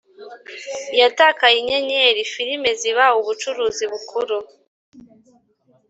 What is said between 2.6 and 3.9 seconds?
ziba ubucuruzi